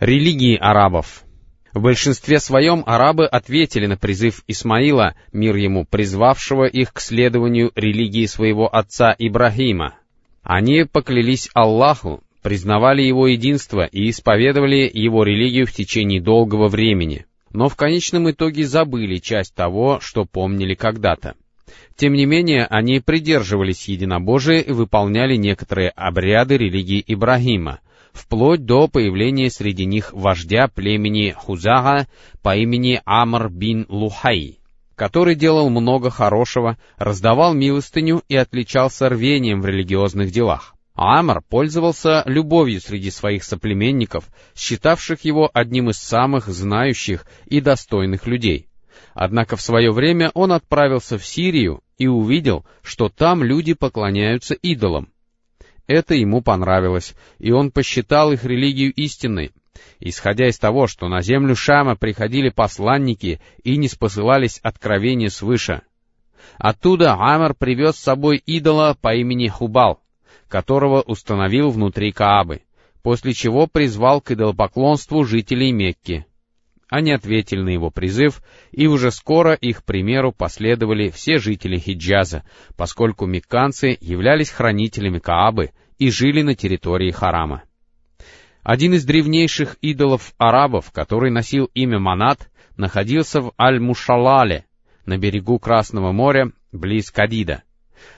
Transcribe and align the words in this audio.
Религии 0.00 0.56
арабов 0.56 1.24
В 1.74 1.80
большинстве 1.80 2.38
своем 2.38 2.84
арабы 2.86 3.26
ответили 3.26 3.86
на 3.86 3.96
призыв 3.96 4.44
Исмаила, 4.46 5.16
мир 5.32 5.56
ему, 5.56 5.84
призвавшего 5.84 6.66
их 6.66 6.92
к 6.92 7.00
следованию 7.00 7.72
религии 7.74 8.26
своего 8.26 8.72
отца 8.72 9.12
Ибрагима. 9.18 9.96
Они 10.44 10.84
поклялись 10.84 11.50
Аллаху, 11.52 12.22
признавали 12.42 13.02
его 13.02 13.26
единство 13.26 13.86
и 13.86 14.08
исповедовали 14.10 14.88
его 14.92 15.24
религию 15.24 15.66
в 15.66 15.72
течение 15.72 16.20
долгого 16.20 16.68
времени, 16.68 17.26
но 17.52 17.68
в 17.68 17.74
конечном 17.74 18.30
итоге 18.30 18.68
забыли 18.68 19.16
часть 19.16 19.52
того, 19.52 19.98
что 20.00 20.24
помнили 20.24 20.74
когда-то. 20.74 21.34
Тем 21.96 22.12
не 22.12 22.24
менее, 22.24 22.66
они 22.66 23.00
придерживались 23.00 23.88
единобожия 23.88 24.60
и 24.60 24.70
выполняли 24.70 25.34
некоторые 25.34 25.90
обряды 25.90 26.56
религии 26.56 27.02
Ибрагима, 27.04 27.80
вплоть 28.18 28.64
до 28.64 28.88
появления 28.88 29.50
среди 29.50 29.86
них 29.86 30.12
вождя 30.12 30.68
племени 30.68 31.30
Хузага 31.30 32.06
по 32.42 32.56
имени 32.56 33.00
Амр 33.04 33.48
бин 33.48 33.86
Лухай, 33.88 34.58
который 34.96 35.34
делал 35.34 35.70
много 35.70 36.10
хорошего, 36.10 36.76
раздавал 36.96 37.54
милостыню 37.54 38.22
и 38.28 38.36
отличался 38.36 39.08
рвением 39.08 39.62
в 39.62 39.66
религиозных 39.66 40.32
делах. 40.32 40.74
Амр 40.94 41.42
пользовался 41.48 42.24
любовью 42.26 42.80
среди 42.80 43.12
своих 43.12 43.44
соплеменников, 43.44 44.24
считавших 44.56 45.24
его 45.24 45.48
одним 45.54 45.90
из 45.90 45.98
самых 45.98 46.48
знающих 46.48 47.24
и 47.46 47.60
достойных 47.60 48.26
людей. 48.26 48.68
Однако 49.14 49.56
в 49.56 49.60
свое 49.60 49.92
время 49.92 50.32
он 50.34 50.52
отправился 50.52 51.16
в 51.18 51.24
Сирию 51.24 51.82
и 51.98 52.08
увидел, 52.08 52.66
что 52.82 53.08
там 53.08 53.44
люди 53.44 53.74
поклоняются 53.74 54.54
идолам. 54.54 55.12
Это 55.88 56.14
ему 56.14 56.42
понравилось, 56.42 57.16
и 57.38 57.50
он 57.50 57.72
посчитал 57.72 58.30
их 58.30 58.44
религию 58.44 58.92
истинной. 58.92 59.52
Исходя 60.00 60.46
из 60.46 60.58
того, 60.58 60.86
что 60.86 61.08
на 61.08 61.22
землю 61.22 61.56
Шама 61.56 61.96
приходили 61.96 62.50
посланники 62.50 63.40
и 63.64 63.76
не 63.78 63.88
спосылались 63.88 64.60
откровения 64.62 65.30
свыше. 65.30 65.80
Оттуда 66.58 67.14
Амр 67.14 67.54
привез 67.54 67.96
с 67.96 68.02
собой 68.02 68.36
идола 68.36 68.96
по 69.00 69.14
имени 69.14 69.48
Хубал, 69.48 70.00
которого 70.46 71.00
установил 71.00 71.70
внутри 71.70 72.12
Каабы, 72.12 72.60
после 73.02 73.32
чего 73.32 73.66
призвал 73.66 74.20
к 74.20 74.30
идолопоклонству 74.30 75.24
жителей 75.24 75.72
Мекки. 75.72 76.26
Они 76.88 77.12
ответили 77.12 77.60
на 77.60 77.68
его 77.68 77.90
призыв, 77.90 78.42
и 78.72 78.86
уже 78.86 79.10
скоро 79.10 79.52
их 79.52 79.84
примеру 79.84 80.32
последовали 80.32 81.10
все 81.10 81.38
жители 81.38 81.78
Хиджаза, 81.78 82.44
поскольку 82.76 83.26
мекканцы 83.26 83.98
являлись 84.00 84.50
хранителями 84.50 85.18
Каабы 85.18 85.72
и 85.98 86.10
жили 86.10 86.42
на 86.42 86.54
территории 86.54 87.10
Харама. 87.10 87.64
Один 88.62 88.94
из 88.94 89.04
древнейших 89.04 89.76
идолов 89.82 90.32
арабов, 90.38 90.90
который 90.90 91.30
носил 91.30 91.70
имя 91.74 91.98
Манат, 91.98 92.50
находился 92.76 93.40
в 93.40 93.52
Аль-Мушалале, 93.60 94.64
на 95.04 95.18
берегу 95.18 95.58
Красного 95.58 96.12
моря, 96.12 96.52
близ 96.72 97.10
Кадида. 97.10 97.62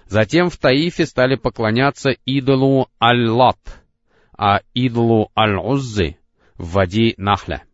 Затем 0.06 0.50
в 0.50 0.56
Таифе 0.56 1.06
стали 1.06 1.36
поклоняться 1.36 2.10
идолу 2.24 2.88
Аль-Лат, 3.02 3.58
а 4.36 4.60
идолу 4.74 5.30
Аль-Уззы 5.36 6.16
в 6.58 6.72
Вади 6.72 7.14
Нахля. 7.16 7.64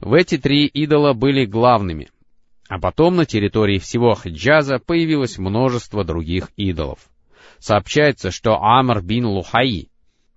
В 0.00 0.14
эти 0.14 0.38
три 0.38 0.66
идола 0.66 1.12
были 1.12 1.44
главными, 1.44 2.08
а 2.68 2.78
потом 2.78 3.16
на 3.16 3.26
территории 3.26 3.78
всего 3.78 4.14
Хиджаза 4.14 4.78
появилось 4.78 5.38
множество 5.38 6.04
других 6.04 6.50
идолов. 6.56 7.10
Сообщается, 7.58 8.30
что 8.30 8.62
Амр 8.62 9.02
бин 9.02 9.26
Лухаи 9.26 9.90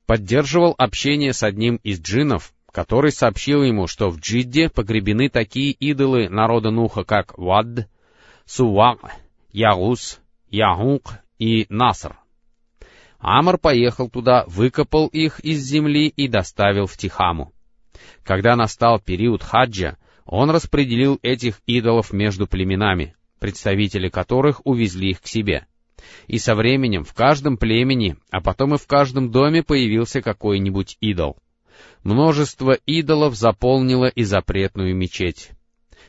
поддерживал 0.06 0.76
общение 0.78 1.32
с 1.32 1.44
одним 1.44 1.78
из 1.78 2.02
джиннов, 2.02 2.54
который 2.74 3.12
сообщил 3.12 3.64
ему, 3.64 3.88
что 3.88 4.10
в 4.10 4.20
Джидде 4.20 4.70
погребены 4.70 5.30
такие 5.30 5.72
идолы 5.72 6.28
народа 6.28 6.70
Нуха, 6.70 7.06
как 7.06 7.38
Вад, 7.38 7.88
Сувак, 8.46 9.00
Ягус, 9.54 10.20
Ягук 10.50 11.14
и 11.40 11.68
Наср. 11.70 12.18
Амр 13.20 13.58
поехал 13.58 14.10
туда, 14.10 14.44
выкопал 14.48 15.08
их 15.08 15.40
из 15.40 15.62
земли 15.62 16.08
и 16.08 16.28
доставил 16.28 16.88
в 16.88 16.98
Тихаму. 16.98 17.54
Когда 18.24 18.56
настал 18.56 19.00
период 19.00 19.44
хаджа, 19.44 19.98
он 20.26 20.50
распределил 20.50 21.20
этих 21.22 21.62
идолов 21.66 22.14
между 22.14 22.48
племенами, 22.48 23.16
представители 23.40 24.10
которых 24.10 24.66
увезли 24.66 25.12
их 25.12 25.22
к 25.22 25.28
себе. 25.28 25.68
И 26.28 26.38
со 26.38 26.56
временем 26.56 27.04
в 27.04 27.14
каждом 27.14 27.58
племени, 27.58 28.18
а 28.30 28.42
потом 28.42 28.76
и 28.76 28.78
в 28.78 28.88
каждом 28.88 29.32
доме 29.32 29.64
появился 29.64 30.22
какой-нибудь 30.22 30.98
идол. 31.02 31.38
Множество 32.04 32.74
идолов 32.86 33.36
заполнило 33.36 34.06
и 34.06 34.24
запретную 34.24 34.96
мечеть. 34.96 35.52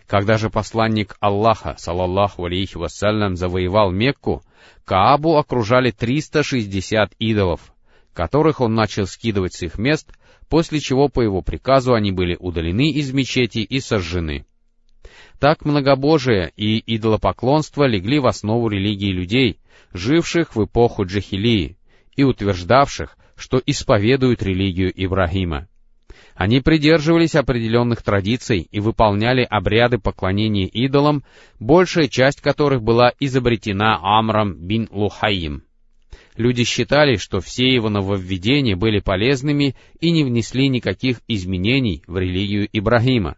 Когда 0.07 0.37
же 0.37 0.51
посланник 0.51 1.17
Аллаха, 1.21 1.77
салаллаху 1.79 2.45
алейхи 2.45 2.77
вассалям, 2.77 3.37
завоевал 3.37 3.91
Мекку, 3.91 4.43
Каабу 4.85 5.37
окружали 5.37 5.91
360 5.91 7.15
идолов, 7.19 7.73
которых 8.13 8.61
он 8.61 8.75
начал 8.75 9.07
скидывать 9.07 9.55
с 9.55 9.63
их 9.63 9.79
мест— 9.79 10.13
после 10.49 10.81
чего 10.81 11.09
по 11.09 11.21
его 11.21 11.43
приказу 11.43 11.95
они 11.95 12.13
были 12.13 12.37
удалены 12.39 12.91
из 12.91 13.13
мечети 13.13 13.59
и 13.59 13.81
сожжены. 13.81 14.47
Так 15.39 15.65
многобожие 15.65 16.53
и 16.57 16.83
идолопоклонство 16.97 17.85
легли 17.85 18.19
в 18.19 18.27
основу 18.27 18.69
религии 18.69 19.13
людей, 19.13 19.59
живших 19.93 20.57
в 20.57 20.65
эпоху 20.65 21.05
Джахилии, 21.05 21.77
и 22.17 22.23
утверждавших, 22.23 23.17
что 23.37 23.61
исповедуют 23.65 24.43
религию 24.43 24.93
Ибрагима. 24.95 25.69
Они 26.35 26.61
придерживались 26.61 27.35
определенных 27.35 28.03
традиций 28.03 28.67
и 28.71 28.81
выполняли 28.81 29.47
обряды 29.49 29.99
поклонения 29.99 30.67
идолам, 30.67 31.25
большая 31.61 32.09
часть 32.09 32.41
которых 32.41 32.83
была 32.83 33.13
изобретена 33.21 33.99
Амром 34.03 34.55
бин 34.55 34.89
Лухаим. 34.91 35.63
Люди 36.37 36.65
считали, 36.65 37.17
что 37.17 37.41
все 37.41 37.73
его 37.73 37.89
нововведения 37.89 38.75
были 38.75 38.99
полезными 38.99 39.77
и 40.01 40.11
не 40.11 40.25
внесли 40.25 40.69
никаких 40.69 41.21
изменений 41.29 42.03
в 42.07 42.19
религию 42.19 42.69
Ибрагима. 42.73 43.37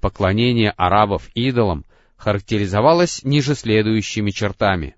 Поклонение 0.00 0.70
арабов 0.70 1.28
идолам 1.34 1.84
характеризовалось 2.16 3.22
ниже 3.24 3.54
следующими 3.54 4.30
чертами. 4.30 4.96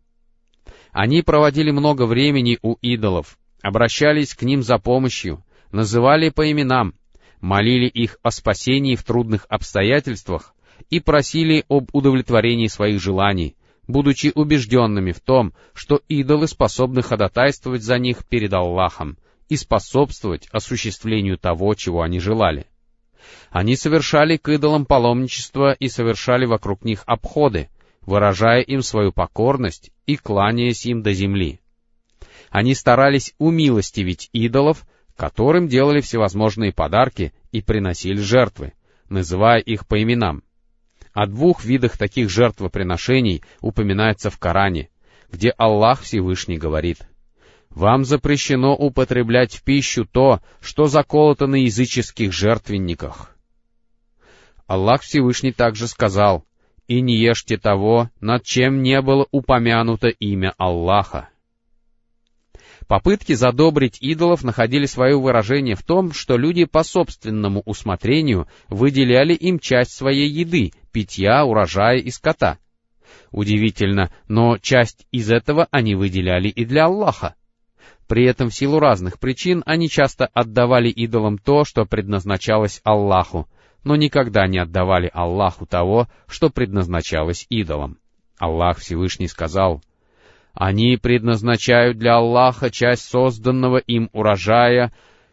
Они 0.93 1.23
проводили 1.23 1.73
много 1.73 2.07
времени 2.07 2.59
у 2.63 2.77
идолов, 2.81 3.37
обращались 3.63 4.35
к 4.35 4.43
ним 4.43 4.63
за 4.63 4.79
помощью, 4.79 5.45
называли 5.73 6.29
по 6.29 6.49
именам, 6.49 6.95
молили 7.41 7.87
их 7.87 8.19
о 8.23 8.31
спасении 8.31 8.95
в 8.95 9.03
трудных 9.03 9.47
обстоятельствах 9.49 10.55
и 10.89 11.01
просили 11.01 11.65
об 11.69 11.89
удовлетворении 11.93 12.69
своих 12.69 13.01
желаний, 13.01 13.57
будучи 13.87 14.33
убежденными 14.35 15.13
в 15.13 15.21
том, 15.21 15.53
что 15.73 16.01
идолы 16.09 16.49
способны 16.49 17.03
ходатайствовать 17.03 17.83
за 17.83 17.99
них 17.99 18.25
перед 18.25 18.53
Аллахом 18.53 19.19
и 19.49 19.57
способствовать 19.57 20.49
осуществлению 20.51 21.39
того, 21.39 21.75
чего 21.75 22.03
они 22.03 22.19
желали. 22.19 22.67
Они 23.51 23.77
совершали 23.77 24.37
к 24.37 24.49
идолам 24.49 24.87
паломничество 24.87 25.73
и 25.73 25.89
совершали 25.89 26.47
вокруг 26.47 26.85
них 26.85 27.03
обходы, 27.07 27.69
выражая 28.03 28.61
им 28.61 28.83
свою 28.83 29.13
покорность 29.13 29.91
и 30.07 30.17
кланяясь 30.17 30.87
им 30.87 31.03
до 31.03 31.13
земли. 31.13 31.61
Они 32.51 32.75
старались 32.75 33.35
умилостивить 33.39 34.29
идолов, 34.33 34.87
которым 35.17 35.69
делали 35.69 36.01
всевозможные 36.01 36.73
подарки 36.73 37.33
и 37.53 37.63
приносили 37.63 38.21
жертвы, 38.21 38.73
называя 39.09 39.61
их 39.61 39.87
по 39.87 40.03
именам— 40.03 40.43
о 41.15 41.27
двух 41.27 41.65
видах 41.65 41.97
таких 41.97 42.29
жертвоприношений 42.29 43.43
упоминается 43.61 44.31
в 44.31 44.39
Коране, 44.39 44.91
где 45.31 45.51
Аллах 45.51 46.03
Всевышний 46.03 46.59
говорит, 46.59 47.09
«Вам 47.71 48.05
запрещено 48.05 48.75
употреблять 48.75 49.55
в 49.55 49.63
пищу 49.63 50.05
то, 50.05 50.41
что 50.61 50.87
заколото 50.87 51.47
на 51.47 51.55
языческих 51.55 52.33
жертвенниках». 52.33 53.35
Аллах 54.67 55.03
Всевышний 55.03 55.53
также 55.53 55.87
сказал, 55.87 56.45
«И 56.89 57.01
не 57.01 57.17
ешьте 57.17 57.57
того, 57.59 58.11
над 58.21 58.43
чем 58.43 58.83
не 58.83 59.01
было 59.01 59.27
упомянуто 59.31 60.09
имя 60.09 60.53
Аллаха». 60.59 61.29
Попытки 62.87 63.33
задобрить 63.33 63.99
идолов 64.01 64.45
находили 64.45 64.85
свое 64.85 65.19
выражение 65.19 65.75
в 65.75 65.83
том, 65.83 66.13
что 66.13 66.37
люди 66.37 66.67
по 66.67 66.83
собственному 66.83 67.63
усмотрению 67.65 68.47
выделяли 68.69 69.33
им 69.33 69.59
часть 69.59 69.93
своей 69.93 70.29
еды, 70.29 70.73
питья, 70.93 71.45
урожая 71.45 71.97
и 71.97 72.11
скота. 72.11 72.59
Удивительно, 73.31 74.13
но 74.29 74.59
часть 74.59 75.07
из 75.13 75.31
этого 75.31 75.67
они 75.71 75.95
выделяли 75.95 76.49
и 76.49 76.65
для 76.65 76.85
Аллаха. 76.85 77.35
При 78.07 78.27
этом 78.27 78.51
в 78.51 78.55
силу 78.55 78.79
разных 78.81 79.19
причин 79.19 79.63
они 79.65 79.89
часто 79.89 80.27
отдавали 80.27 80.91
идолам 80.91 81.39
то, 81.39 81.65
что 81.65 81.87
предназначалось 81.87 82.83
Аллаху, 82.85 83.49
но 83.83 83.97
никогда 83.97 84.47
не 84.47 84.59
отдавали 84.59 85.11
Аллаху 85.13 85.65
того, 85.65 86.07
что 86.27 86.51
предназначалось 86.51 87.47
идолам. 87.49 87.97
Аллах 88.39 88.79
Всевышний 88.79 89.29
сказал— 89.29 89.83
они 90.55 90.97
предназначают 90.97 91.99
для 91.99 92.15
Аллаха 92.17 92.71
часть 92.71 93.11
созданного 93.11 93.79
им 93.79 94.09
урожая 94.13 94.93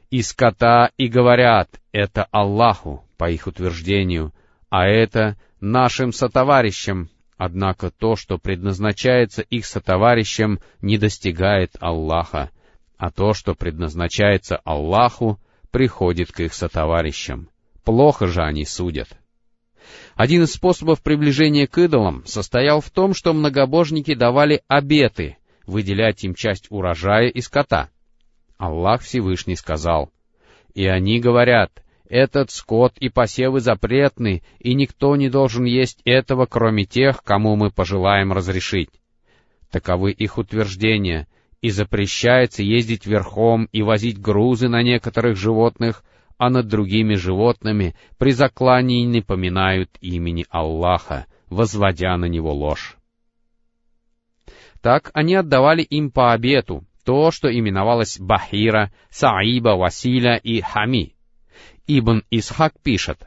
и 0.09 0.21
скота 0.23 0.89
и 0.97 1.07
говорят, 1.07 1.69
это 1.91 2.27
Аллаху, 2.31 3.05
по 3.17 3.29
их 3.29 3.47
утверждению, 3.47 4.33
а 4.69 4.87
это 4.87 5.37
нашим 5.59 6.11
сотоварищам, 6.11 7.09
однако 7.37 7.91
то, 7.91 8.15
что 8.15 8.39
предназначается 8.39 9.43
их 9.43 9.65
сотоварищам, 9.65 10.59
не 10.81 10.97
достигает 10.97 11.75
Аллаха, 11.79 12.49
а 12.97 13.11
то, 13.11 13.33
что 13.33 13.53
предназначается 13.53 14.57
Аллаху, 14.63 15.39
приходит 15.69 16.31
к 16.31 16.39
их 16.39 16.53
сотоварищам. 16.53 17.47
Плохо 17.83 18.27
же 18.27 18.41
они 18.41 18.65
судят. 18.65 19.09
Один 20.15 20.43
из 20.43 20.53
способов 20.53 21.01
приближения 21.01 21.67
к 21.67 21.77
идолам 21.77 22.23
состоял 22.25 22.81
в 22.81 22.89
том, 22.89 23.13
что 23.13 23.33
многобожники 23.33 24.13
давали 24.13 24.61
обеты, 24.67 25.37
выделять 25.65 26.23
им 26.23 26.35
часть 26.35 26.67
урожая 26.69 27.27
и 27.27 27.41
скота. 27.41 27.89
Аллах 28.57 29.01
Всевышний 29.01 29.55
сказал, 29.55 30.11
«И 30.73 30.85
они 30.85 31.19
говорят, 31.19 31.71
этот 32.07 32.51
скот 32.51 32.93
и 32.99 33.09
посевы 33.09 33.61
запретны, 33.61 34.43
и 34.59 34.73
никто 34.73 35.15
не 35.15 35.29
должен 35.29 35.63
есть 35.63 36.01
этого, 36.03 36.45
кроме 36.45 36.85
тех, 36.85 37.23
кому 37.23 37.55
мы 37.55 37.71
пожелаем 37.71 38.33
разрешить». 38.33 38.89
Таковы 39.71 40.11
их 40.11 40.37
утверждения, 40.37 41.27
и 41.61 41.69
запрещается 41.69 42.63
ездить 42.63 43.05
верхом 43.05 43.69
и 43.71 43.81
возить 43.81 44.19
грузы 44.19 44.67
на 44.67 44.83
некоторых 44.83 45.37
животных, 45.37 46.03
а 46.41 46.49
над 46.49 46.67
другими 46.67 47.13
животными 47.13 47.93
при 48.17 48.31
заклании 48.31 49.05
не 49.05 49.21
поминают 49.21 49.91
имени 50.01 50.47
Аллаха, 50.49 51.27
возводя 51.51 52.17
на 52.17 52.25
него 52.25 52.51
ложь. 52.51 52.97
Так 54.81 55.11
они 55.13 55.35
отдавали 55.35 55.83
им 55.83 56.09
по 56.09 56.33
обету 56.33 56.83
то, 57.05 57.29
что 57.29 57.47
именовалось 57.47 58.17
Бахира, 58.19 58.91
Саиба, 59.11 59.75
Василя 59.77 60.35
и 60.37 60.61
Хами. 60.61 61.13
Ибн 61.85 62.23
Исхак 62.31 62.73
пишет, 62.81 63.19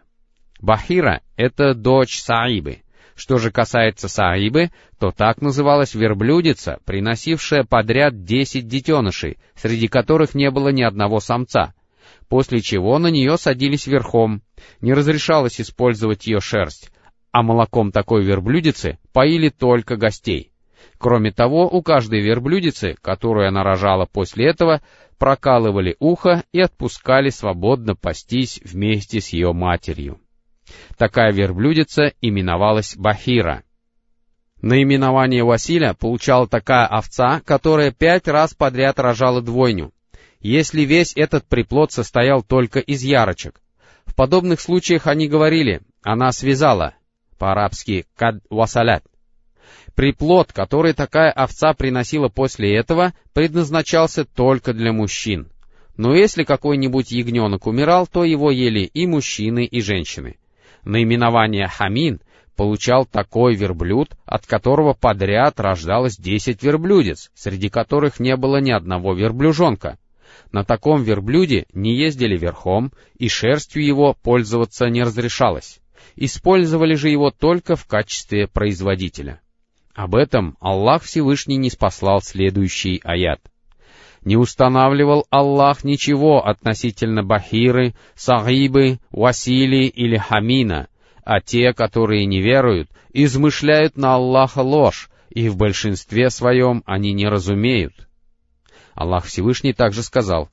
Бахира— 0.61 1.21
это 1.37 1.75
дочь 1.75 2.19
Саибы. 2.19 2.83
Что 3.15 3.39
же 3.39 3.53
касается 3.53 4.09
Саибы, 4.09 4.73
то 4.99 5.13
так 5.13 5.41
называлась 5.41 5.95
верблюдица, 5.95 6.81
приносившая 6.85 7.63
подряд 7.63 8.25
десять 8.25 8.67
детенышей, 8.67 9.39
среди 9.55 9.87
которых 9.87 10.35
не 10.35 10.51
было 10.51 10.71
ни 10.71 10.83
одного 10.83 11.21
самца— 11.21 11.75
после 12.29 12.61
чего 12.61 12.99
на 12.99 13.09
нее 13.09 13.37
садились 13.39 13.87
верхом. 13.87 14.43
Не 14.81 14.93
разрешалось 14.93 15.61
использовать 15.61 16.27
ее 16.27 16.41
шерсть, 16.41 16.91
а 17.33 17.43
молоком 17.43 17.93
такой 17.93 18.25
верблюдицы 18.25 18.99
поили 19.13 19.49
только 19.49 19.97
гостей. 19.97 20.53
Кроме 20.99 21.33
того, 21.33 21.69
у 21.69 21.83
каждой 21.83 22.21
верблюдицы, 22.21 22.97
которую 23.01 23.49
она 23.49 23.63
рожала 23.63 24.07
после 24.07 24.47
этого, 24.47 24.83
прокалывали 25.19 25.97
ухо 25.99 26.45
и 26.53 26.61
отпускали 26.61 27.31
свободно 27.31 27.95
пастись 27.95 28.61
вместе 28.65 29.21
с 29.21 29.31
ее 29.31 29.53
матерью. 29.53 30.21
Такая 30.97 31.33
верблюдица 31.33 32.13
именовалась 32.21 32.97
Бахира. 32.97 33.63
Наименование 34.61 35.45
Василя 35.45 35.95
получала 35.95 36.49
такая 36.49 36.87
овца, 36.87 37.41
которая 37.45 37.91
пять 37.91 38.29
раз 38.29 38.55
подряд 38.55 38.99
рожала 38.99 39.43
двойню 39.43 39.94
если 40.45 40.83
весь 40.83 41.17
этот 41.17 41.47
приплод 41.47 41.91
состоял 41.91 42.43
только 42.43 42.79
из 42.79 43.03
ярочек. 43.03 43.63
В 44.05 44.15
подобных 44.15 44.61
случаях 44.61 45.07
они 45.07 45.27
говорили 45.27 45.81
«она 46.03 46.33
связала», 46.33 46.95
по-арабски 47.39 48.05
«кад 48.15 48.37
васалят». 48.51 49.03
Приплод, 49.95 50.53
который 50.53 50.93
такая 50.93 51.31
овца 51.31 51.73
приносила 51.73 52.29
после 52.29 52.77
этого, 52.77 53.15
предназначался 53.33 54.27
только 54.27 54.75
для 54.75 54.93
мужчин. 54.93 55.51
Но 55.97 56.15
если 56.15 56.45
какой-нибудь 56.45 57.11
ягненок 57.11 57.67
умирал, 57.67 58.07
то 58.07 58.23
его 58.23 58.51
ели 58.51 58.81
и 58.81 59.07
мужчины, 59.07 59.65
и 59.65 59.81
женщины. 59.81 60.37
Наименование 60.83 61.69
«хамин» 61.69 62.21
получал 62.55 63.07
такой 63.07 63.55
верблюд, 63.55 64.11
от 64.27 64.45
которого 64.47 64.93
подряд 64.93 65.59
рождалось 65.59 66.19
десять 66.19 66.63
верблюдец, 66.63 67.31
среди 67.35 67.71
которых 67.71 68.21
не 68.21 68.37
было 68.37 68.61
ни 68.61 68.73
одного 68.73 69.15
верблюжонка. 69.15 69.97
На 70.53 70.65
таком 70.65 71.03
верблюде 71.03 71.67
не 71.73 71.97
ездили 71.97 72.37
верхом, 72.37 72.93
и 73.19 73.29
шерстью 73.29 73.85
его 73.85 74.15
пользоваться 74.15 74.87
не 74.87 75.03
разрешалось. 75.03 75.81
Использовали 76.17 76.95
же 76.95 77.09
его 77.09 77.31
только 77.31 77.77
в 77.77 77.87
качестве 77.87 78.47
производителя. 78.47 79.41
Об 79.95 80.15
этом 80.15 80.57
Аллах 80.61 81.03
Всевышний 81.03 81.57
не 81.57 81.71
спаслал 81.71 82.21
следующий 82.21 83.01
аят. 83.05 83.41
Не 84.25 84.37
устанавливал 84.37 85.27
Аллах 85.31 85.85
ничего 85.85 86.45
относительно 86.45 87.23
Бахиры, 87.23 87.95
Сагибы, 88.15 88.99
Васили 89.11 89.85
или 89.87 90.17
Хамина, 90.17 90.89
а 91.25 91.41
те, 91.41 91.73
которые 91.73 92.27
не 92.27 92.41
веруют, 92.41 92.89
измышляют 93.13 93.97
на 93.97 94.15
Аллаха 94.15 94.61
ложь, 94.61 95.11
и 95.31 95.49
в 95.49 95.57
большинстве 95.57 96.31
своем 96.31 96.83
они 96.87 97.13
не 97.13 97.29
разумеют. 97.29 98.09
Аллах 98.95 99.25
Всевышний 99.25 99.73
также 99.73 100.03
сказал, 100.03 100.49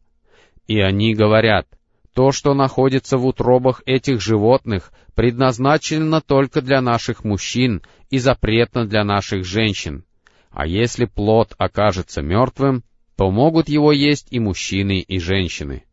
«И 0.67 0.79
они 0.79 1.13
говорят, 1.13 1.67
то, 2.13 2.31
что 2.31 2.53
находится 2.53 3.17
в 3.17 3.25
утробах 3.25 3.81
этих 3.85 4.19
животных, 4.19 4.91
предназначено 5.15 6.21
только 6.21 6.61
для 6.61 6.81
наших 6.81 7.23
мужчин 7.23 7.81
и 8.09 8.17
запретно 8.17 8.85
для 8.85 9.03
наших 9.03 9.45
женщин. 9.45 10.03
А 10.49 10.67
если 10.67 11.05
плод 11.05 11.53
окажется 11.57 12.21
мертвым, 12.21 12.83
то 13.15 13.31
могут 13.31 13.69
его 13.69 13.91
есть 13.91 14.27
и 14.31 14.39
мужчины, 14.39 14.99
и 14.99 15.19
женщины». 15.19 15.83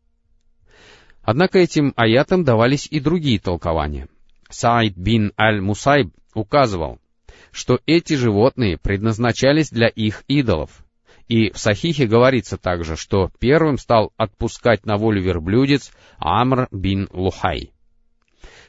Однако 1.22 1.58
этим 1.58 1.92
аятам 1.94 2.42
давались 2.42 2.88
и 2.90 3.00
другие 3.00 3.38
толкования. 3.38 4.08
Саид 4.48 4.96
бин 4.96 5.32
аль-Мусайб 5.38 6.10
указывал, 6.32 6.98
что 7.52 7.80
эти 7.84 8.14
животные 8.14 8.78
предназначались 8.78 9.68
для 9.68 9.88
их 9.88 10.24
идолов— 10.26 10.70
и 11.28 11.50
в 11.50 11.58
Сахихе 11.58 12.06
говорится 12.06 12.56
также, 12.56 12.96
что 12.96 13.30
первым 13.38 13.78
стал 13.78 14.12
отпускать 14.16 14.86
на 14.86 14.96
волю 14.96 15.22
верблюдец 15.22 15.92
Амр 16.18 16.68
бин 16.72 17.08
Лухай. 17.12 17.72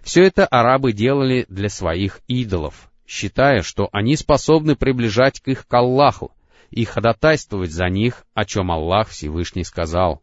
Все 0.01 0.23
это 0.23 0.45
арабы 0.45 0.91
делали 0.91 1.45
для 1.50 1.69
своих 1.69 2.19
идолов, 2.27 2.91
считая, 3.07 3.61
что 3.61 3.89
они 3.91 4.15
способны 4.15 4.75
приближать 4.75 5.39
к 5.39 5.47
их 5.47 5.67
к 5.67 5.73
Аллаху 5.73 6.31
и 6.69 6.85
ходатайствовать 6.85 7.71
за 7.71 7.88
них, 7.89 8.25
о 8.33 8.45
чем 8.45 8.71
Аллах 8.71 9.09
Всевышний 9.09 9.63
сказал. 9.63 10.21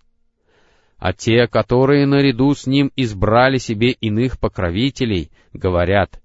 А 0.99 1.13
те, 1.13 1.47
которые 1.47 2.07
наряду 2.07 2.55
с 2.55 2.67
ним 2.67 2.91
избрали 2.97 3.59
себе 3.59 3.91
иных 3.91 4.39
покровителей, 4.39 5.31
говорят, 5.53 6.23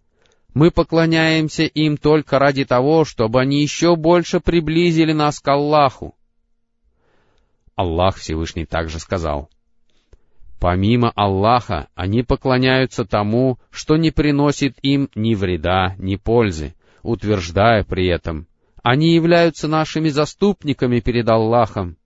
мы 0.54 0.72
поклоняемся 0.72 1.64
им 1.64 1.98
только 1.98 2.40
ради 2.40 2.66
того, 2.66 3.06
чтобы 3.06 3.42
они 3.42 3.62
еще 3.62 3.96
больше 3.96 4.40
приблизили 4.40 5.14
нас 5.14 5.40
к 5.40 5.48
Аллаху. 5.48 6.16
Аллах 7.76 8.18
Всевышний 8.18 8.66
также 8.66 9.00
сказал, 9.00 9.50
Помимо 10.60 11.12
Аллаха, 11.16 11.88
они 11.96 12.22
поклоняются 12.22 13.04
тому, 13.04 13.58
что 13.72 13.98
не 13.98 14.12
приносит 14.12 14.78
им 14.84 15.10
ни 15.16 15.34
вреда, 15.34 15.96
ни 15.98 16.18
пользы, 16.18 16.76
утверждая 17.02 17.84
при 17.84 18.06
этом, 18.08 18.46
они 18.84 19.16
являются 19.16 19.68
нашими 19.68 20.10
заступниками 20.10 21.00
перед 21.00 21.28
Аллахом. 21.30 21.98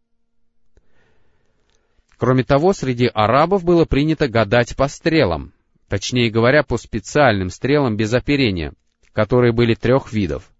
Кроме 2.17 2.45
того, 2.45 2.71
среди 2.71 3.07
арабов 3.07 3.65
было 3.65 3.83
принято 3.83 4.29
гадать 4.29 4.77
по 4.77 4.87
стрелам, 4.87 5.51
точнее 5.89 6.29
говоря, 6.29 6.63
по 6.63 6.77
специальным 6.77 7.49
стрелам 7.49 7.97
без 7.97 8.13
оперения, 8.13 8.73
которые 9.13 9.51
были 9.53 9.75
трех 9.75 10.11
видов. 10.11 10.51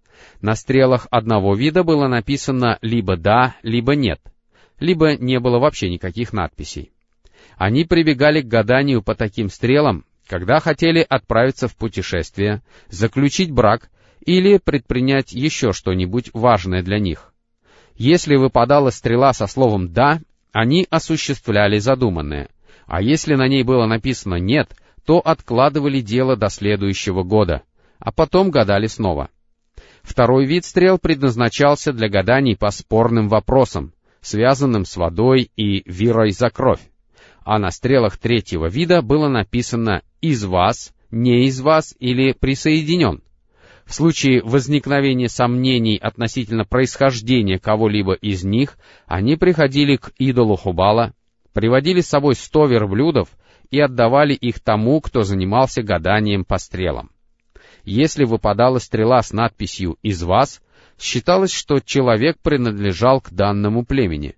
На 0.41 0.55
стрелах 0.55 1.08
одного 1.12 1.55
вида 1.55 1.84
было 1.84 2.08
написано 2.08 2.77
либо 2.82 3.17
«да», 3.17 3.55
либо 3.63 3.96
«нет», 3.96 4.22
либо 4.79 5.15
не 5.15 5.39
было 5.39 5.60
вообще 5.60 5.89
никаких 5.89 6.34
надписей. 6.34 6.91
Они 7.58 7.86
прибегали 7.86 8.41
к 8.41 8.48
гаданию 8.48 9.01
по 9.01 9.15
таким 9.15 9.50
стрелам, 9.50 10.05
когда 10.27 10.60
хотели 10.60 11.05
отправиться 11.08 11.67
в 11.67 11.75
путешествие, 11.75 12.62
заключить 12.89 13.51
брак 13.51 13.89
или 14.25 14.58
предпринять 14.58 15.32
еще 15.32 15.72
что-нибудь 15.72 16.32
важное 16.34 16.82
для 16.82 17.00
них. 17.00 17.34
Если 17.96 18.36
выпадала 18.36 18.89
стрела 18.89 19.34
со 19.34 19.48
словом 19.48 19.94
«да», 19.94 20.20
они 20.51 20.88
осуществляли 20.89 21.79
задуманное, 21.79 22.50
а 22.86 23.01
если 23.01 23.36
на 23.36 23.48
ней 23.48 23.63
было 23.63 23.86
написано 23.86 24.36
«нет», 24.36 24.75
то 25.06 25.20
откладывали 25.20 26.02
дело 26.02 26.36
до 26.36 26.50
следующего 26.50 27.24
года, 27.24 27.64
а 28.00 28.12
потом 28.12 28.52
гадали 28.52 28.88
снова. 28.88 29.30
Второй 30.02 30.46
вид 30.46 30.66
стрел 30.66 30.98
предназначался 30.98 31.94
для 31.94 32.10
гаданий 32.10 32.56
по 32.56 32.70
спорным 32.72 33.30
вопросам, 33.30 33.94
связанным 34.22 34.86
с 34.86 34.98
водой 34.98 35.52
и 35.56 35.84
вирой 35.90 36.32
за 36.32 36.50
кровь, 36.50 36.82
а 37.44 37.60
на 37.60 37.72
стрелах 37.72 38.18
третьего 38.18 38.68
вида 38.68 39.02
было 39.02 39.28
написано 39.28 40.02
«из 40.22 40.44
вас», 40.44 40.94
«не 41.12 41.46
из 41.46 41.62
вас» 41.62 41.96
или 42.00 42.34
«присоединен». 42.34 43.22
В 43.86 43.94
случае 43.94 44.42
возникновения 44.42 45.30
сомнений 45.30 45.98
относительно 45.98 46.66
происхождения 46.66 47.60
кого-либо 47.60 48.14
из 48.14 48.44
них, 48.44 48.78
они 49.06 49.36
приходили 49.36 49.98
к 49.98 50.12
идолу 50.18 50.56
Хубала, 50.56 51.14
приводили 51.54 52.02
с 52.02 52.08
собой 52.08 52.34
сто 52.34 52.66
верблюдов 52.66 53.30
и 53.72 53.80
отдавали 53.80 54.34
их 54.34 54.60
тому, 54.60 55.02
кто 55.02 55.24
занимался 55.24 55.84
гаданием 55.84 56.46
по 56.46 56.58
стрелам. 56.58 57.12
Если 57.84 58.24
выпадала 58.24 58.80
стрела 58.80 59.22
с 59.22 59.32
надписью 59.32 59.98
«Из 60.02 60.24
вас», 60.24 60.62
считалось, 60.98 61.52
что 61.52 61.80
человек 61.80 62.38
принадлежал 62.42 63.22
к 63.22 63.32
данному 63.32 63.86
племени. 63.86 64.36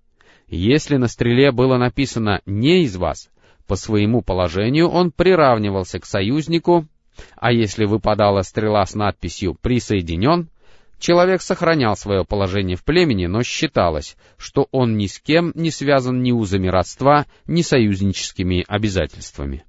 Если 0.48 0.98
на 0.98 1.08
стреле 1.08 1.52
было 1.52 1.78
написано 1.78 2.42
«Не 2.46 2.84
из 2.84 2.98
вас», 2.98 3.30
по 3.68 3.76
своему 3.76 4.22
положению 4.22 4.88
он 4.88 5.12
приравнивался 5.12 6.00
к 6.00 6.06
союзнику, 6.06 6.88
а 7.36 7.52
если 7.52 7.86
выпадала 7.86 8.42
стрела 8.42 8.86
с 8.86 8.96
надписью 8.96 9.56
«Присоединен», 9.56 10.50
человек 11.00 11.42
сохранял 11.42 11.96
свое 11.96 12.26
положение 12.26 12.76
в 12.76 12.84
племени, 12.84 13.26
но 13.26 13.44
считалось, 13.44 14.16
что 14.38 14.68
он 14.72 14.98
ни 14.98 15.08
с 15.08 15.20
кем 15.20 15.52
не 15.56 15.72
связан 15.72 16.22
ни 16.22 16.32
узами 16.32 16.68
родства, 16.68 17.26
ни 17.46 17.62
союзническими 17.62 18.66
обязательствами. 18.68 19.66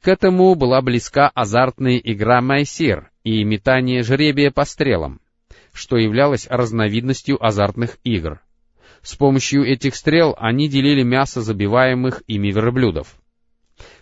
К 0.00 0.08
этому 0.08 0.54
была 0.54 0.82
близка 0.82 1.30
азартная 1.34 1.98
игра 1.98 2.40
Майсир 2.40 3.10
и 3.24 3.42
метание 3.44 4.02
жребия 4.02 4.50
по 4.50 4.64
стрелам, 4.64 5.20
что 5.72 5.96
являлось 5.96 6.46
разновидностью 6.48 7.44
азартных 7.44 7.98
игр. 8.04 8.40
С 9.02 9.14
помощью 9.16 9.64
этих 9.64 9.94
стрел 9.94 10.36
они 10.38 10.68
делили 10.68 11.02
мясо 11.02 11.40
забиваемых 11.40 12.22
ими 12.26 12.50
верблюдов. 12.50 13.16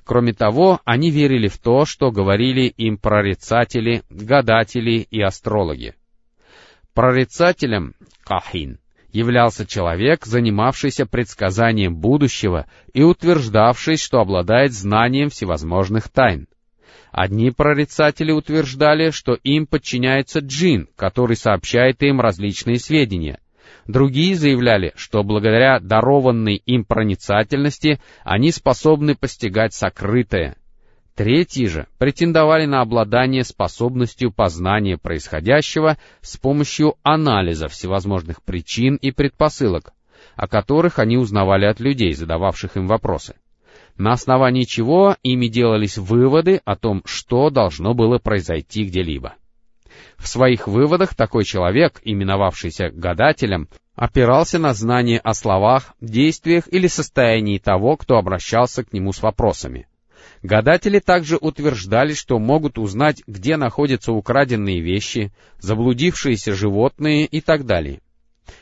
Кроме 0.04 0.34
того, 0.34 0.80
они 0.84 1.10
верили 1.10 1.48
в 1.48 1.58
то, 1.58 1.84
что 1.84 2.10
говорили 2.10 2.62
им 2.62 2.98
прорицатели, 2.98 4.02
гадатели 4.10 5.06
и 5.10 5.20
астрологи. 5.20 5.94
Прорицателем, 6.94 7.94
кахин, 8.22 8.78
являлся 9.12 9.66
человек, 9.66 10.26
занимавшийся 10.26 11.06
предсказанием 11.06 11.96
будущего 11.96 12.66
и 12.92 13.02
утверждавший, 13.02 13.96
что 13.96 14.20
обладает 14.20 14.72
знанием 14.72 15.28
всевозможных 15.28 16.08
тайн. 16.08 16.46
Одни 17.10 17.50
прорицатели 17.50 18.30
утверждали, 18.30 19.10
что 19.10 19.34
им 19.34 19.66
подчиняется 19.66 20.38
джин, 20.38 20.88
который 20.94 21.36
сообщает 21.36 22.00
им 22.04 22.20
различные 22.20 22.78
сведения. 22.78 23.40
Другие 23.88 24.36
заявляли, 24.36 24.92
что 24.94 25.24
благодаря 25.24 25.80
дарованной 25.80 26.62
им 26.64 26.84
проницательности 26.84 28.00
они 28.22 28.52
способны 28.52 29.16
постигать 29.16 29.74
сокрытое, 29.74 30.56
Третьи 31.16 31.66
же 31.66 31.86
претендовали 31.98 32.66
на 32.66 32.80
обладание 32.80 33.44
способностью 33.44 34.32
познания 34.32 34.98
происходящего 34.98 35.96
с 36.20 36.36
помощью 36.36 36.96
анализа 37.04 37.68
всевозможных 37.68 38.42
причин 38.42 38.96
и 38.96 39.12
предпосылок, 39.12 39.92
о 40.34 40.48
которых 40.48 40.98
они 40.98 41.16
узнавали 41.16 41.66
от 41.66 41.78
людей, 41.78 42.12
задававших 42.14 42.76
им 42.76 42.88
вопросы, 42.88 43.36
на 43.96 44.10
основании 44.10 44.64
чего 44.64 45.16
ими 45.22 45.46
делались 45.46 45.98
выводы 45.98 46.60
о 46.64 46.74
том, 46.74 47.00
что 47.04 47.48
должно 47.48 47.94
было 47.94 48.18
произойти 48.18 48.84
где-либо. 48.84 49.34
В 50.16 50.26
своих 50.26 50.66
выводах 50.66 51.14
такой 51.14 51.44
человек, 51.44 52.00
именовавшийся 52.02 52.90
гадателем, 52.90 53.68
опирался 53.94 54.58
на 54.58 54.74
знание 54.74 55.20
о 55.20 55.32
словах, 55.34 55.94
действиях 56.00 56.64
или 56.72 56.88
состоянии 56.88 57.58
того, 57.58 57.96
кто 57.96 58.16
обращался 58.16 58.82
к 58.82 58.92
нему 58.92 59.12
с 59.12 59.22
вопросами— 59.22 59.86
Гадатели 60.44 60.98
также 60.98 61.38
утверждали, 61.38 62.12
что 62.12 62.38
могут 62.38 62.78
узнать, 62.78 63.22
где 63.26 63.56
находятся 63.56 64.12
украденные 64.12 64.82
вещи, 64.82 65.32
заблудившиеся 65.58 66.52
животные 66.52 67.24
и 67.24 67.40
так 67.40 67.64
далее. 67.64 68.02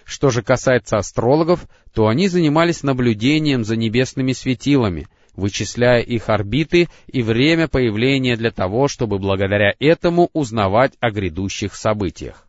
Что 0.05 0.31
же 0.31 0.43
касается 0.43 0.99
астрологов, 0.99 1.67
то 1.93 2.07
они 2.07 2.29
занимались 2.29 2.85
наблюдением 2.85 3.65
за 3.65 3.75
небесными 3.75 4.33
светилами, 4.33 5.09
вычисляя 5.35 6.03
их 6.03 6.29
орбиты 6.29 6.89
и 7.09 7.21
время 7.21 7.67
появления 7.67 8.37
для 8.37 8.53
того, 8.53 8.87
чтобы 8.87 9.19
благодаря 9.19 9.75
этому 9.81 10.31
узнавать 10.35 10.93
о 11.01 11.11
грядущих 11.11 11.75
событиях. 11.75 12.47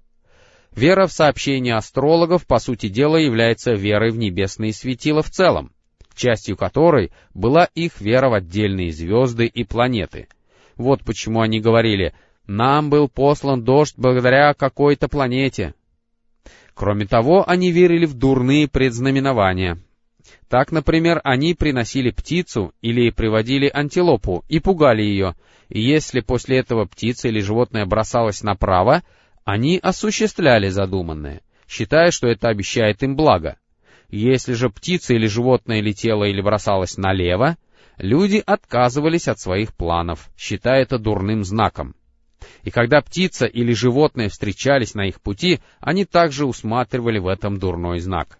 Вера 0.76 1.08
в 1.08 1.12
сообщения 1.12 1.74
астрологов, 1.74 2.46
по 2.46 2.60
сути 2.60 2.88
дела, 2.88 3.18
является 3.18 3.74
верой 3.74 4.12
в 4.12 4.18
небесные 4.18 4.74
светила 4.74 5.24
в 5.24 5.32
целом 5.32 5.73
частью 6.16 6.58
которой 6.58 7.12
была 7.34 7.66
их 7.76 8.02
вера 8.02 8.30
в 8.30 8.34
отдельные 8.34 8.92
звезды 8.92 9.46
и 9.46 9.64
планеты. 9.64 10.28
Вот 10.76 11.04
почему 11.04 11.42
они 11.42 11.60
говорили 11.60 12.14
«Нам 12.48 12.90
был 12.90 13.08
послан 13.08 13.64
дождь 13.64 13.96
благодаря 13.98 14.54
какой-то 14.54 15.08
планете». 15.08 15.74
Кроме 16.74 17.06
того, 17.06 17.48
они 17.48 17.72
верили 17.72 18.06
в 18.06 18.16
дурные 18.16 18.68
предзнаменования. 18.68 19.78
Так, 20.50 20.72
например, 20.72 21.22
они 21.24 21.54
приносили 21.54 22.12
птицу 22.12 22.74
или 22.82 23.10
приводили 23.12 23.70
антилопу 23.72 24.44
и 24.50 24.60
пугали 24.60 25.02
ее, 25.02 25.36
и 25.70 25.82
если 25.82 26.22
после 26.22 26.60
этого 26.60 26.86
птица 26.86 27.28
или 27.28 27.40
животное 27.40 27.86
бросалось 27.86 28.44
направо, 28.44 29.04
они 29.44 29.80
осуществляли 29.82 30.70
задуманное, 30.70 31.42
считая, 31.68 32.12
что 32.12 32.28
это 32.28 32.50
обещает 32.50 33.04
им 33.04 33.16
благо. 33.16 33.58
Если 34.16 34.54
же 34.54 34.70
птица 34.70 35.16
или 35.16 35.26
животное 35.26 35.82
летело 35.82 36.24
или 36.24 36.40
бросалось 36.40 36.98
налево, 36.98 37.58
люди 37.98 38.44
отказывались 38.46 39.28
от 39.28 39.40
своих 39.40 39.74
планов, 39.74 40.30
считая 40.38 40.84
это 40.84 41.00
дурным 41.00 41.44
знаком. 41.44 41.96
И 42.62 42.70
когда 42.70 43.02
птица 43.02 43.48
или 43.48 43.74
животное 43.74 44.30
встречались 44.30 44.94
на 44.94 45.08
их 45.08 45.20
пути, 45.20 45.62
они 45.80 46.06
также 46.06 46.46
усматривали 46.46 47.18
в 47.18 47.26
этом 47.26 47.58
дурной 47.58 47.98
знак. 48.02 48.38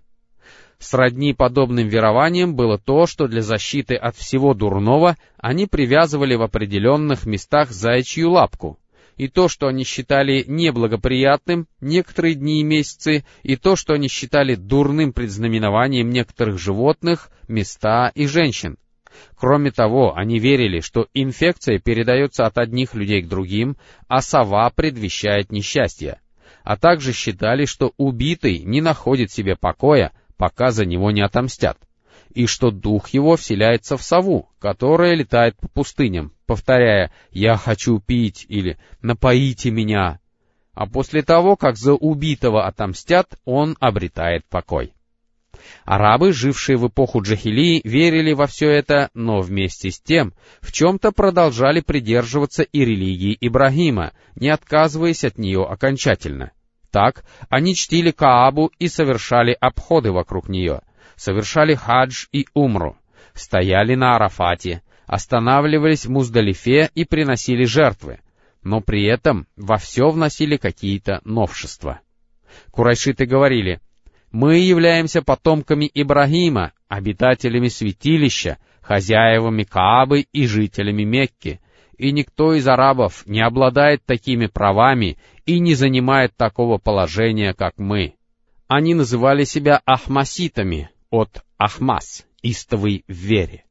Сродни 0.78 1.34
подобным 1.34 1.88
верованиям 1.88 2.54
было 2.56 2.78
то, 2.78 3.08
что 3.08 3.28
для 3.28 3.42
защиты 3.42 3.96
от 3.96 4.16
всего 4.16 4.54
дурного 4.54 5.18
они 5.38 5.66
привязывали 5.66 6.36
в 6.36 6.44
определенных 6.44 7.26
местах 7.26 7.72
заячью 7.72 8.30
лапку, 8.30 8.78
и 9.18 9.28
то, 9.28 9.48
что 9.48 9.68
они 9.68 9.84
считали 9.84 10.44
неблагоприятным 10.48 11.68
некоторые 11.82 12.36
дни 12.36 12.62
и 12.62 12.64
месяцы, 12.64 13.26
и 13.44 13.56
то, 13.56 13.76
что 13.76 13.94
они 13.94 14.08
считали 14.08 14.56
дурным 14.56 15.14
предзнаменованием 15.14 16.10
некоторых 16.10 16.60
животных, 16.60 17.30
места 17.48 18.12
и 18.16 18.26
женщин. 18.26 18.78
Кроме 19.36 19.72
того, 19.72 20.16
они 20.16 20.40
верили, 20.40 20.80
что 20.80 21.08
инфекция 21.14 21.80
передается 21.80 22.46
от 22.46 22.58
одних 22.58 22.96
людей 22.96 23.22
к 23.22 23.28
другим, 23.28 23.78
а 24.08 24.22
сова 24.22 24.70
предвещает 24.72 25.52
несчастье. 25.52 26.20
А 26.64 26.78
также 26.78 27.14
считали, 27.14 27.66
что 27.66 27.94
убитый 27.98 28.60
не 28.60 28.82
находит 28.82 29.32
себе 29.32 29.56
покоя, 29.56 30.12
пока 30.38 30.72
за 30.72 30.86
него 30.86 31.12
не 31.12 31.22
отомстят 31.22 31.78
и 32.34 32.46
что 32.48 32.72
дух 32.72 33.10
его 33.10 33.36
вселяется 33.36 33.98
в 33.98 34.04
сову, 34.04 34.50
которая 34.60 35.14
летает 35.14 35.56
по 35.58 35.68
пустыням, 35.68 36.34
повторяя 36.46 37.12
«Я 37.32 37.58
хочу 37.58 38.00
пить» 38.00 38.46
или 38.50 38.78
«Напоите 39.02 39.72
меня». 39.72 40.20
А 40.74 40.88
после 40.88 41.22
того, 41.22 41.56
как 41.56 41.78
за 41.78 41.94
убитого 41.94 42.66
отомстят, 42.66 43.38
он 43.46 43.78
обретает 43.80 44.44
покой. 44.46 44.94
Арабы, 45.86 46.34
жившие 46.34 46.78
в 46.78 46.88
эпоху 46.88 47.22
Джахилии, 47.22 47.82
верили 47.84 48.34
во 48.34 48.48
все 48.48 48.70
это, 48.70 49.12
но 49.14 49.42
вместе 49.42 49.92
с 49.92 50.00
тем 50.00 50.34
в 50.62 50.72
чем-то 50.72 51.12
продолжали 51.12 51.82
придерживаться 51.82 52.64
и 52.64 52.80
религии 52.84 53.38
Ибрагима, 53.40 54.14
не 54.36 54.50
отказываясь 54.50 55.24
от 55.24 55.38
нее 55.38 55.64
окончательно. 55.64 56.52
Так, 56.90 57.24
они 57.50 57.76
чтили 57.76 58.12
Каабу 58.12 58.72
и 58.80 58.88
совершали 58.88 59.56
обходы 59.60 60.12
вокруг 60.12 60.50
нее— 60.50 60.82
совершали 61.16 61.76
хадж 61.76 62.26
и 62.32 62.48
умру, 62.54 62.98
стояли 63.34 63.96
на 63.96 64.16
Арафате, 64.16 64.82
останавливались 65.06 66.06
в 66.06 66.10
Муздалифе 66.10 66.90
и 66.96 67.06
приносили 67.06 67.66
жертвы, 67.66 68.20
но 68.64 68.82
при 68.82 69.06
этом 69.06 69.48
во 69.56 69.78
все 69.78 70.10
вносили 70.10 70.58
какие-то 70.58 71.22
новшества. 71.24 72.02
Курайшиты 72.72 73.26
говорили, 73.26 73.80
«Мы 74.32 74.58
являемся 74.58 75.22
потомками 75.22 75.90
Ибрагима, 75.94 76.74
обитателями 76.88 77.68
святилища, 77.68 78.58
хозяевами 78.82 79.64
Каабы 79.64 80.22
и 80.22 80.48
жителями 80.48 81.04
Мекки, 81.04 81.60
и 81.98 82.12
никто 82.12 82.54
из 82.54 82.68
арабов 82.68 83.26
не 83.28 83.42
обладает 83.42 84.04
такими 84.06 84.48
правами 84.48 85.18
и 85.46 85.60
не 85.60 85.76
занимает 85.76 86.36
такого 86.36 86.78
положения, 86.78 87.54
как 87.54 87.78
мы». 87.78 88.16
Они 88.68 88.96
называли 88.96 89.44
себя 89.44 89.82
ахмаситами, 89.86 90.90
от 91.14 91.44
Ахмас, 91.60 92.26
истовый 92.42 93.06
в 93.08 93.14
вере. 93.14 93.66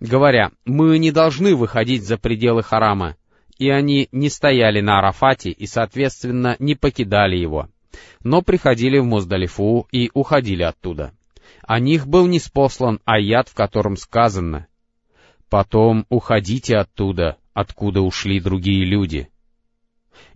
Говоря, 0.00 0.50
мы 0.66 0.98
не 0.98 1.10
должны 1.12 1.54
выходить 1.54 2.04
за 2.04 2.18
пределы 2.18 2.62
харама, 2.62 3.16
и 3.56 3.70
они 3.70 4.10
не 4.12 4.28
стояли 4.28 4.82
на 4.82 4.98
Арафате 4.98 5.50
и, 5.50 5.66
соответственно, 5.66 6.56
не 6.58 6.74
покидали 6.74 7.36
его, 7.36 7.70
но 8.22 8.42
приходили 8.42 8.98
в 8.98 9.06
Муздалифу 9.06 9.88
и 9.90 10.10
уходили 10.12 10.62
оттуда. 10.62 11.14
О 11.62 11.80
них 11.80 12.06
был 12.06 12.26
неспослан 12.26 13.00
аят, 13.06 13.48
в 13.48 13.54
котором 13.54 13.96
сказано 13.96 14.66
«Потом 15.48 16.04
уходите 16.10 16.76
оттуда, 16.76 17.38
откуда 17.54 18.02
ушли 18.02 18.40
другие 18.40 18.84
люди». 18.84 19.30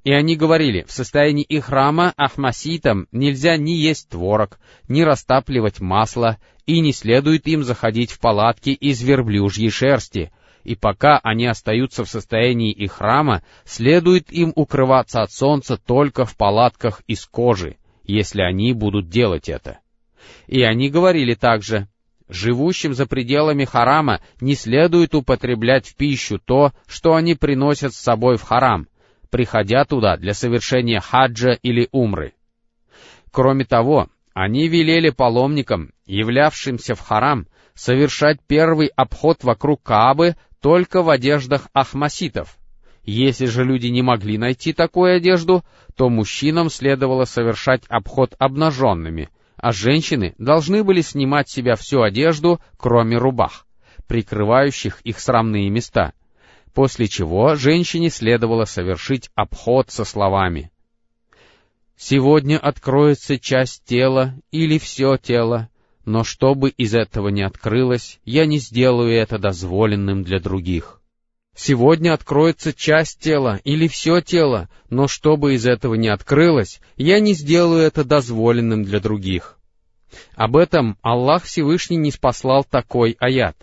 И 0.05 0.13
они 0.13 0.37
говорили, 0.37 0.85
в 0.87 0.93
состоянии 0.93 1.45
их 1.45 1.67
храма 1.67 2.13
ахмаситам 2.17 3.07
нельзя 3.13 3.57
ни 3.57 3.71
есть 3.71 4.09
творог, 4.09 4.59
ни 4.89 5.03
растапливать 5.03 5.81
масло, 5.81 6.39
и 6.67 6.81
не 6.81 6.93
следует 6.93 7.47
им 7.47 7.63
заходить 7.63 8.13
в 8.13 8.21
палатки 8.21 8.71
из 8.71 9.01
верблюжьей 9.03 9.71
шерсти, 9.71 10.33
и 10.65 10.77
пока 10.77 11.19
они 11.23 11.47
остаются 11.47 12.05
в 12.05 12.09
состоянии 12.09 12.73
их 12.73 12.93
храма, 12.93 13.43
следует 13.65 14.33
им 14.33 14.53
укрываться 14.55 15.23
от 15.23 15.33
солнца 15.33 15.77
только 15.77 16.25
в 16.25 16.37
палатках 16.37 17.03
из 17.07 17.27
кожи, 17.27 17.77
если 18.05 18.43
они 18.43 18.73
будут 18.73 19.09
делать 19.09 19.49
это. 19.49 19.79
И 20.47 20.63
они 20.63 20.89
говорили 20.89 21.35
также, 21.35 21.89
живущим 22.29 22.95
за 22.95 23.07
пределами 23.07 23.65
харама 23.65 24.21
не 24.41 24.55
следует 24.55 25.15
употреблять 25.15 25.89
в 25.89 25.97
пищу 25.97 26.39
то, 26.39 26.73
что 26.87 27.15
они 27.15 27.35
приносят 27.35 27.95
с 27.95 28.01
собой 28.01 28.37
в 28.37 28.43
харам, 28.43 28.87
приходя 29.33 29.87
туда 29.87 30.19
для 30.19 30.35
совершения 30.35 31.01
хаджа 31.01 31.53
или 31.63 31.89
умры. 31.91 32.35
Кроме 33.33 33.65
того, 33.65 34.09
они 34.35 34.69
велели 34.69 35.09
паломникам, 35.09 35.93
являвшимся 36.05 36.95
в 36.95 37.01
харам, 37.01 37.49
совершать 37.75 38.41
первый 38.47 38.89
обход 38.95 39.43
вокруг 39.43 39.83
Каабы 39.83 40.37
только 40.61 41.03
в 41.03 41.09
одеждах 41.09 41.69
ахмаситов. 41.73 42.59
Если 43.05 43.47
же 43.47 43.65
люди 43.65 43.87
не 43.87 44.03
могли 44.03 44.37
найти 44.37 44.75
такую 44.75 45.17
одежду, 45.17 45.65
то 45.97 46.11
мужчинам 46.11 46.69
следовало 46.69 47.25
совершать 47.25 47.85
обход 47.89 48.35
обнаженными, 48.39 49.31
а 49.57 49.73
женщины 49.73 50.35
должны 50.37 50.85
были 50.85 51.01
снимать 51.01 51.49
с 51.49 51.55
себя 51.55 51.77
всю 51.77 52.03
одежду, 52.03 52.61
кроме 52.77 53.17
рубах, 53.17 53.67
прикрывающих 54.07 55.01
их 55.01 55.19
срамные 55.19 55.71
места, 55.71 56.13
после 56.75 57.09
чего 57.09 57.55
женщине 57.55 58.11
следовало 58.11 58.65
совершить 58.65 59.31
обход 59.35 59.91
со 59.91 60.05
словами 60.05 60.71
«Сегодня 61.97 62.59
откроется 62.59 63.39
часть 63.39 63.85
тела 63.85 64.35
или 64.51 64.79
все 64.79 65.17
тело, 65.17 65.69
но 66.05 66.25
чтобы 66.25 66.71
из 66.71 66.95
этого 66.95 67.29
не 67.29 67.43
открылось, 67.43 68.19
я 68.25 68.45
не 68.45 68.59
сделаю 68.59 69.13
это 69.13 69.39
дозволенным 69.39 70.25
для 70.25 70.41
других». 70.41 71.01
Сегодня 71.55 72.15
откроется 72.15 72.73
часть 72.73 73.21
тела 73.21 73.61
или 73.63 73.87
все 73.87 74.21
тело, 74.23 74.71
но 74.89 75.07
чтобы 75.07 75.55
из 75.55 75.67
этого 75.67 75.95
не 75.95 76.09
открылось, 76.09 76.81
я 76.97 77.21
не 77.21 77.35
сделаю 77.35 77.83
это 77.83 78.05
дозволенным 78.05 78.85
для 78.85 79.01
других. 79.01 79.59
Об 80.35 80.57
этом 80.57 80.97
Аллах 81.03 81.45
Всевышний 81.45 81.99
не 81.99 82.11
спаслал 82.11 82.65
такой 82.65 83.17
аят. 83.21 83.57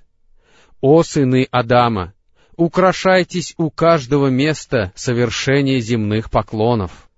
«О 0.81 1.03
сыны 1.03 1.47
Адама, 1.51 2.13
украшайтесь 2.59 3.53
у 3.57 3.69
каждого 3.69 4.27
места 4.27 4.91
совершения 4.95 5.79
земных 5.79 6.29
поклонов». 6.29 7.09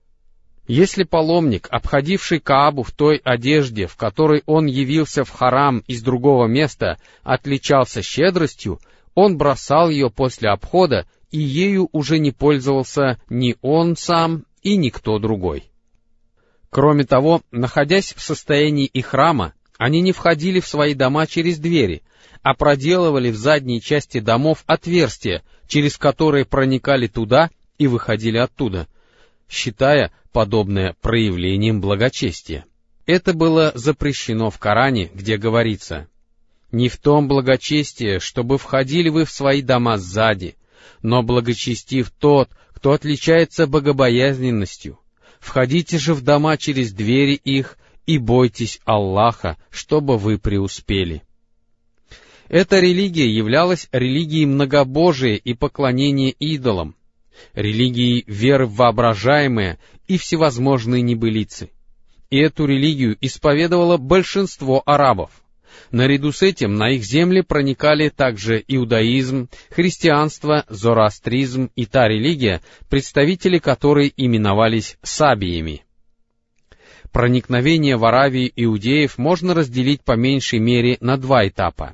Если 0.67 1.03
паломник, 1.03 1.67
обходивший 1.69 2.39
Каабу 2.39 2.83
в 2.83 2.91
той 2.91 3.17
одежде, 3.17 3.87
в 3.87 3.97
которой 3.97 4.43
он 4.45 4.67
явился 4.67 5.25
в 5.25 5.29
харам 5.29 5.79
из 5.87 6.01
другого 6.01 6.45
места, 6.47 6.97
отличался 7.23 8.01
щедростью, 8.01 8.79
он 9.13 9.37
бросал 9.37 9.89
ее 9.89 10.09
после 10.09 10.49
обхода, 10.49 11.05
и 11.29 11.39
ею 11.39 11.89
уже 11.91 12.19
не 12.19 12.31
пользовался 12.31 13.19
ни 13.29 13.57
он 13.61 13.97
сам 13.97 14.45
и 14.61 14.77
никто 14.77 15.19
другой. 15.19 15.65
Кроме 16.69 17.03
того, 17.03 17.41
находясь 17.51 18.13
в 18.13 18.21
состоянии 18.21 18.85
их 18.85 19.07
храма, 19.07 19.53
они 19.81 20.01
не 20.01 20.11
входили 20.11 20.59
в 20.59 20.67
свои 20.67 20.93
дома 20.93 21.25
через 21.25 21.57
двери, 21.57 22.03
а 22.43 22.53
проделывали 22.53 23.31
в 23.31 23.35
задней 23.35 23.81
части 23.81 24.19
домов 24.19 24.63
отверстия, 24.67 25.41
через 25.67 25.97
которые 25.97 26.45
проникали 26.45 27.07
туда 27.07 27.49
и 27.79 27.87
выходили 27.87 28.37
оттуда, 28.37 28.87
считая 29.49 30.11
подобное 30.31 30.95
проявлением 31.01 31.81
благочестия. 31.81 32.63
Это 33.07 33.33
было 33.33 33.71
запрещено 33.73 34.51
в 34.51 34.59
Коране, 34.59 35.09
где 35.15 35.37
говорится 35.37 36.07
не 36.71 36.87
в 36.87 36.97
том 36.97 37.27
благочестие, 37.27 38.19
чтобы 38.19 38.59
входили 38.59 39.09
вы 39.09 39.25
в 39.25 39.31
свои 39.31 39.63
дома 39.63 39.97
сзади, 39.97 40.57
но 41.01 41.23
благочестив 41.23 42.11
тот, 42.11 42.51
кто 42.75 42.91
отличается 42.91 43.65
богобоязненностью. 43.65 44.99
Входите 45.39 45.97
же 45.97 46.13
в 46.13 46.21
дома 46.21 46.55
через 46.57 46.93
двери 46.93 47.33
их 47.33 47.79
и 48.05 48.17
бойтесь 48.17 48.79
Аллаха, 48.85 49.57
чтобы 49.69 50.17
вы 50.17 50.37
преуспели. 50.37 51.23
Эта 52.49 52.79
религия 52.79 53.29
являлась 53.29 53.87
религией 53.91 54.45
многобожия 54.45 55.35
и 55.35 55.53
поклонения 55.53 56.31
идолам, 56.31 56.95
религией 57.53 58.25
веры 58.27 58.65
в 58.65 58.75
воображаемые 58.75 59.79
и 60.07 60.17
всевозможные 60.17 61.01
небылицы. 61.01 61.69
И 62.29 62.37
эту 62.37 62.65
религию 62.65 63.17
исповедовало 63.21 63.97
большинство 63.97 64.83
арабов. 64.85 65.31
Наряду 65.91 66.31
с 66.31 66.41
этим 66.41 66.75
на 66.75 66.91
их 66.91 67.03
земли 67.03 67.41
проникали 67.41 68.09
также 68.09 68.63
иудаизм, 68.67 69.49
христианство, 69.69 70.65
зороастризм 70.67 71.69
и 71.75 71.85
та 71.85 72.07
религия, 72.07 72.61
представители 72.89 73.59
которой 73.59 74.13
именовались 74.15 74.97
сабиями. 75.01 75.83
Проникновение 77.11 77.97
в 77.97 78.05
Аравии 78.05 78.51
иудеев 78.55 79.17
можно 79.17 79.53
разделить 79.53 80.01
по 80.01 80.15
меньшей 80.15 80.59
мере 80.59 80.97
на 81.01 81.17
два 81.17 81.45
этапа. 81.47 81.93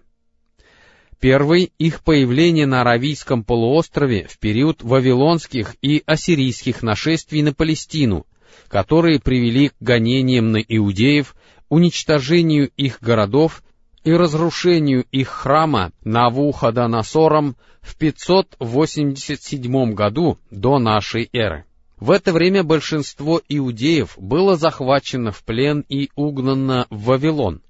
Первый— 1.20 1.72
их 1.80 2.04
появление 2.04 2.68
на 2.68 2.82
Аравийском 2.82 3.44
полуострове 3.44 4.28
в 4.30 4.38
период 4.38 4.84
вавилонских 4.84 5.76
и 5.82 6.04
ассирийских 6.06 6.84
нашествий 6.84 7.42
на 7.42 7.54
Палестину, 7.54 8.28
которые 8.68 9.20
привели 9.20 9.70
к 9.70 9.76
гонениям 9.80 10.52
на 10.52 10.58
иудеев, 10.58 11.36
уничтожению 11.70 12.70
их 12.78 13.00
городов 13.02 13.64
и 14.04 14.14
разрушению 14.14 15.06
их 15.12 15.30
храма 15.30 15.92
Навуходоносором 16.04 17.56
в 17.82 17.98
587 17.98 19.94
году 19.94 20.38
до 20.52 20.78
нашей 20.78 21.28
эры. 21.34 21.66
В 22.00 22.12
это 22.12 22.32
время 22.32 22.64
большинство 22.64 23.42
иудеев 23.50 24.18
было 24.18 24.56
захвачено 24.56 25.32
в 25.32 25.44
плен 25.44 25.84
и 25.90 26.10
угнано 26.16 26.86
в 26.92 27.06
Вавилон, 27.06 27.62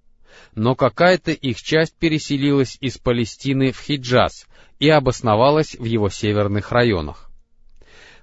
но 0.53 0.75
какая-то 0.75 1.31
их 1.31 1.61
часть 1.61 1.95
переселилась 1.97 2.77
из 2.81 2.97
Палестины 2.97 3.71
в 3.71 3.79
Хиджаз 3.79 4.45
и 4.79 4.89
обосновалась 4.89 5.75
в 5.75 5.85
его 5.85 6.09
северных 6.09 6.71
районах. 6.71 7.31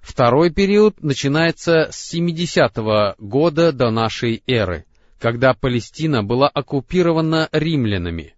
Второй 0.02 0.50
период 0.50 1.02
начинается 1.02 1.88
с 1.90 1.96
70 2.10 2.76
-го 2.76 3.14
года 3.16 3.72
до 3.72 3.90
нашей 3.90 4.42
эры, 4.46 4.84
когда 5.18 5.54
Палестина 5.54 6.22
была 6.22 6.48
оккупирована 6.48 7.48
римлянами. 7.50 8.34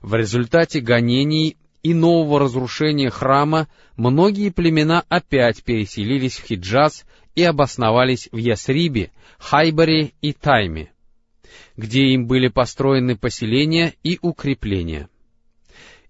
В 0.00 0.14
результате 0.14 0.78
гонений 0.78 1.56
и 1.88 1.94
нового 1.94 2.38
разрушения 2.38 3.08
храма 3.08 3.66
многие 3.96 4.50
племена 4.50 5.04
опять 5.08 5.64
переселились 5.64 6.36
в 6.36 6.44
Хиджаз 6.44 7.06
и 7.34 7.42
обосновались 7.42 8.28
в 8.30 8.36
Ясрибе, 8.36 9.10
Хайбаре 9.38 10.12
и 10.20 10.34
Тайме, 10.34 10.92
где 11.78 12.08
им 12.08 12.26
были 12.26 12.48
построены 12.48 13.16
поселения 13.16 13.94
и 14.02 14.18
укрепления. 14.20 15.08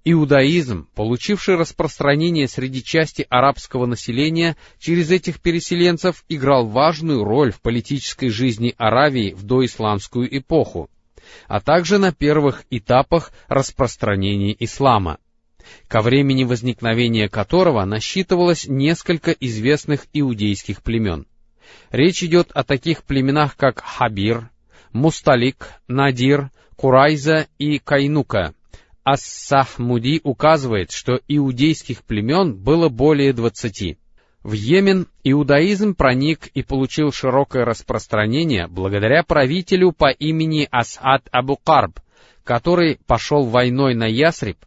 Иудаизм, 0.02 0.88
получивший 0.96 1.54
распространение 1.54 2.48
среди 2.48 2.82
части 2.82 3.24
арабского 3.30 3.86
населения, 3.86 4.56
через 4.80 5.12
этих 5.12 5.40
переселенцев 5.40 6.24
играл 6.28 6.66
важную 6.66 7.22
роль 7.22 7.52
в 7.52 7.60
политической 7.60 8.30
жизни 8.30 8.74
Аравии 8.78 9.32
в 9.32 9.44
доисламскую 9.44 10.36
эпоху, 10.36 10.90
а 11.46 11.60
также 11.60 11.98
на 11.98 12.12
первых 12.12 12.64
этапах 12.68 13.30
распространения 13.46 14.56
ислама, 14.58 15.18
ко 15.88 16.00
времени 16.00 16.44
возникновения 16.44 17.28
которого 17.28 17.84
насчитывалось 17.84 18.66
несколько 18.66 19.32
известных 19.32 20.06
иудейских 20.12 20.82
племен. 20.82 21.26
Речь 21.90 22.22
идет 22.22 22.50
о 22.52 22.64
таких 22.64 23.04
племенах, 23.04 23.56
как 23.56 23.80
Хабир, 23.80 24.50
Мусталик, 24.92 25.68
Надир, 25.86 26.50
Курайза 26.76 27.46
и 27.58 27.78
Кайнука— 27.78 28.54
Ас-Сахмуди 29.10 30.20
указывает, 30.22 30.90
что 30.90 31.18
иудейских 31.28 32.04
племен 32.04 32.54
было 32.54 32.90
более 32.90 33.32
двадцати. 33.32 33.96
В 34.42 34.52
Йемен 34.52 35.06
иудаизм 35.24 35.94
проник 35.94 36.48
и 36.48 36.62
получил 36.62 37.10
широкое 37.10 37.64
распространение 37.64 38.66
благодаря 38.66 39.22
правителю 39.22 39.92
по 39.92 40.10
имени 40.10 40.68
Асад 40.70 41.26
Абу 41.30 41.56
Карб, 41.56 42.00
который 42.44 42.98
пошел 43.06 43.44
войной 43.46 43.94
на 43.94 44.04
Ясриб, 44.04 44.58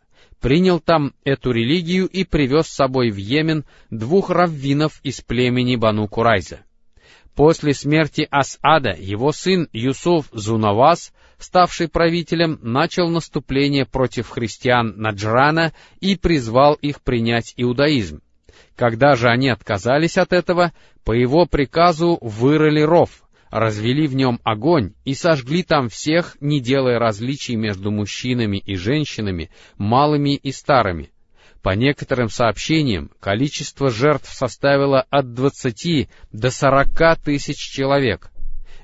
принял 0.41 0.79
там 0.79 1.13
эту 1.23 1.51
религию 1.51 2.07
и 2.07 2.25
привез 2.25 2.67
с 2.67 2.75
собой 2.75 3.11
в 3.11 3.17
Йемен 3.17 3.63
двух 3.89 4.29
раввинов 4.29 4.99
из 5.03 5.21
племени 5.21 5.77
Бану 5.77 6.07
Курайза. 6.07 6.59
После 7.35 7.73
смерти 7.73 8.27
Асада 8.29 8.93
его 8.99 9.31
сын 9.31 9.69
Юсуф 9.71 10.25
Зунавас 10.33 11.13
ставший 11.43 11.87
правителем, 11.87 12.59
начал 12.61 13.09
наступление 13.09 13.85
против 13.85 14.29
христиан 14.29 14.93
Наджрана 14.97 15.73
и 15.99 16.15
призвал 16.15 16.75
их 16.75 17.01
принять 17.01 17.53
иудаизм. 17.57 18.21
Когда 18.75 19.15
же 19.15 19.27
они 19.27 19.49
отказались 19.49 20.17
от 20.17 20.33
этого, 20.33 20.71
по 21.03 21.11
его 21.11 21.45
приказу 21.45 22.17
вырыли 22.21 22.81
ров, 22.81 23.23
развели 23.51 24.07
в 24.07 24.15
нем 24.15 24.39
огонь 24.43 24.93
и 25.05 25.13
сожгли 25.13 25.61
там 25.61 25.89
всех, 25.89 26.37
не 26.39 26.59
делая 26.59 26.97
различий 26.97 27.55
между 27.55 27.91
мужчинами 27.91 28.57
и 28.57 28.75
женщинами, 28.75 29.51
малыми 29.77 30.35
и 30.35 30.51
старыми. 30.51 31.11
По 31.61 31.75
некоторым 31.75 32.29
сообщениям, 32.29 33.11
количество 33.19 33.91
жертв 33.91 34.33
составило 34.33 35.05
от 35.11 35.33
20 35.33 36.09
до 36.31 36.49
40 36.49 37.19
тысяч 37.23 37.57
человек. 37.57 38.31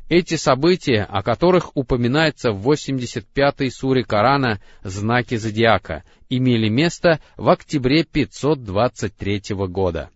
Эти 0.10 0.36
события, 0.36 1.04
о 1.04 1.24
которых 1.24 1.76
упоминается 1.76 2.52
в 2.52 2.70
85-й 2.70 3.72
суре 3.72 4.04
Корана 4.04 4.62
«Знаки 4.84 5.36
зодиака», 5.36 6.04
имели 6.30 6.70
место 6.70 7.20
в 7.36 7.50
октябре 7.50 8.04
523 8.04 9.42
года. 9.68 10.12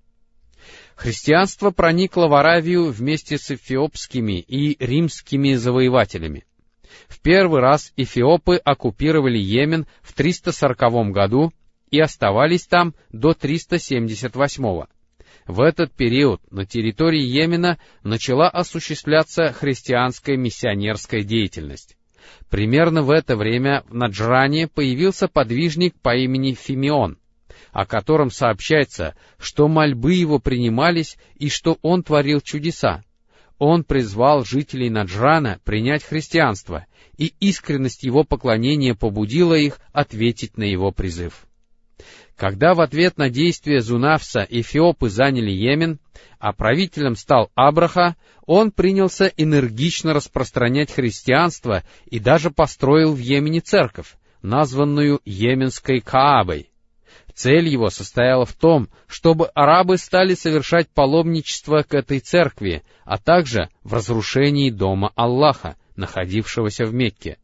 Христианство 0.96 1.72
проникло 1.72 2.28
в 2.28 2.34
Аравию 2.34 2.92
вместе 2.92 3.38
с 3.38 3.52
эфиопскими 3.52 4.40
и 4.40 4.78
римскими 4.84 5.54
завоевателями. 5.54 6.46
В 7.08 7.22
первый 7.22 7.62
раз 7.62 7.94
эфиопы 7.98 8.58
оккупировали 8.58 9.38
Йемен 9.38 9.88
в 10.02 10.14
340 10.14 11.12
году 11.12 11.54
и 11.90 12.00
оставались 12.00 12.68
там 12.68 12.94
до 13.12 13.34
378 13.34 14.64
-го. 14.64 14.88
В 15.48 15.62
этот 15.62 15.92
период 15.92 16.42
на 16.52 16.66
территории 16.66 17.24
Йемена 17.24 17.80
начала 18.04 18.48
осуществляться 18.50 19.52
христианская 19.52 20.38
миссионерская 20.38 21.24
деятельность. 21.24 21.98
Примерно 22.50 23.02
в 23.02 23.10
это 23.10 23.36
время 23.36 23.84
в 23.90 23.96
Наджране 23.96 24.68
появился 24.68 25.28
подвижник 25.28 25.96
по 26.02 26.16
имени 26.16 26.54
Фимеон, 26.54 27.18
о 27.72 27.86
котором 27.86 28.32
сообщается, 28.32 29.16
что 29.38 29.68
мольбы 29.68 30.14
его 30.14 30.40
принимались 30.40 31.18
и 31.36 31.50
что 31.50 31.78
он 31.82 32.04
творил 32.04 32.42
чудеса. 32.42 33.04
Он 33.58 33.84
призвал 33.84 34.44
жителей 34.44 34.90
Наджрана 34.90 35.60
принять 35.64 36.04
христианство, 36.04 36.88
и 37.18 37.34
искренность 37.40 38.02
его 38.02 38.24
поклонения 38.24 38.96
побудила 38.96 39.54
их 39.54 39.80
ответить 39.94 40.58
на 40.58 40.64
его 40.64 40.92
призыв. 40.92 41.46
Когда 42.36 42.74
в 42.74 42.82
ответ 42.82 43.20
на 43.20 43.30
действия 43.30 43.82
Зунавса 43.82 44.48
эфиопы 44.50 45.10
заняли 45.10 45.52
Йемен, 45.52 46.00
а 46.40 46.54
правителем 46.54 47.16
стал 47.16 47.52
Абраха, 47.54 48.16
он 48.48 48.72
принялся 48.72 49.28
энергично 49.38 50.12
распространять 50.16 50.92
христианство 50.92 51.84
и 52.08 52.18
даже 52.18 52.50
построил 52.50 53.14
в 53.14 53.20
Йемене 53.20 53.60
церковь, 53.60 54.16
названную 54.42 55.22
Йеменской 55.24 56.02
Каабой. 56.02 56.71
Цель 57.42 57.70
его 57.70 57.90
состояла 57.90 58.46
в 58.46 58.54
том, 58.54 58.88
чтобы 59.08 59.48
арабы 59.56 59.98
стали 59.98 60.36
совершать 60.36 60.90
паломничество 60.90 61.82
к 61.82 61.96
этой 61.96 62.20
церкви, 62.20 62.84
а 63.04 63.18
также 63.18 63.70
в 63.84 63.96
разрушении 63.96 64.70
дома 64.70 65.12
Аллаха, 65.16 65.76
находившегося 65.96 66.86
в 66.86 66.94
Мекке. 66.94 67.40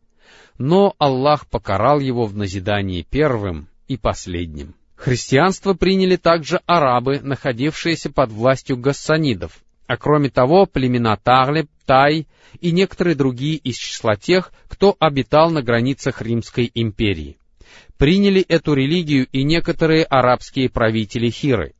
Но 0.60 0.94
Аллах 1.00 1.48
покарал 1.48 2.00
его 2.00 2.26
в 2.26 2.38
назидании 2.38 3.08
первым 3.10 3.70
и 3.88 3.98
последним. 3.98 4.76
Христианство 4.96 5.74
приняли 5.74 6.16
также 6.16 6.62
арабы, 6.68 7.20
находившиеся 7.20 8.12
под 8.12 8.32
властью 8.32 8.78
гассанидов, 8.78 9.64
а 9.88 9.98
кроме 9.98 10.30
того 10.30 10.68
племена 10.68 11.18
Таглеб, 11.18 11.72
Тай 11.88 12.28
и 12.62 12.72
некоторые 12.72 13.16
другие 13.16 13.56
из 13.56 13.78
числа 13.78 14.16
тех, 14.16 14.52
кто 14.68 14.96
обитал 15.00 15.50
на 15.50 15.64
границах 15.64 16.22
Римской 16.22 16.70
империи. 16.76 17.40
Приняли 17.98 18.42
эту 18.42 18.74
религию 18.74 19.28
и 19.32 19.44
некоторые 19.44 20.04
арабские 20.04 20.70
правители 20.70 21.30
Хиры. 21.30 21.74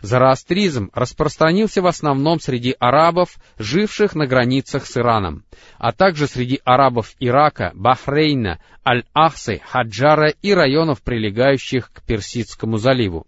Зороастризм 0.00 0.90
распространился 0.92 1.80
в 1.80 1.86
основном 1.86 2.40
среди 2.40 2.74
арабов, 2.78 3.36
живших 3.58 4.14
на 4.14 4.26
границах 4.26 4.86
с 4.86 4.96
Ираном, 4.96 5.44
а 5.78 5.92
также 5.92 6.26
среди 6.26 6.60
арабов 6.64 7.14
Ирака, 7.20 7.70
Бахрейна, 7.74 8.60
Аль-Ахсы, 8.84 9.60
Хаджара 9.64 10.28
и 10.28 10.52
районов, 10.52 11.02
прилегающих 11.02 11.92
к 11.92 12.02
Персидскому 12.02 12.78
заливу. 12.78 13.26